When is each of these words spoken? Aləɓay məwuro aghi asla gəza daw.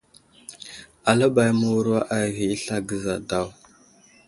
Aləɓay 1.09 1.51
məwuro 1.59 1.97
aghi 2.17 2.45
asla 2.55 2.75
gəza 2.87 3.15
daw. 3.29 3.47